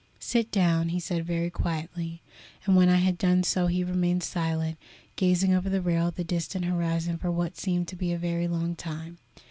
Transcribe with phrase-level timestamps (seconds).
[0.19, 2.23] "Sit down," he said very quietly,
[2.65, 4.79] and when I had done so he remained silent,
[5.15, 8.47] gazing over the rail at the distant horizon for what seemed to me a very
[8.47, 9.19] long time.